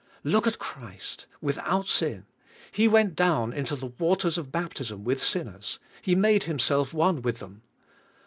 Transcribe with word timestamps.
Look 0.23 0.47
at 0.47 0.57
Christ, 0.57 1.27
without 1.41 1.87
sin! 1.87 2.25
He 2.71 2.87
went 2.87 3.15
down 3.15 3.53
into 3.53 3.75
the 3.75 3.85
waters 3.99 4.35
of 4.39 4.51
baptism 4.51 5.03
with 5.03 5.21
sin 5.21 5.45
ners; 5.45 5.77
He 6.01 6.15
made 6.15 6.45
Himself 6.45 6.91
one 6.91 7.21
with 7.21 7.37
them. 7.37 7.61